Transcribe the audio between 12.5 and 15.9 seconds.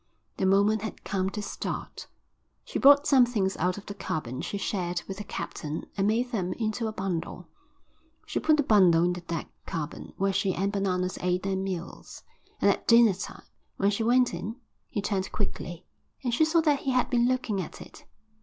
and at dinner time, when she went in, he turned quickly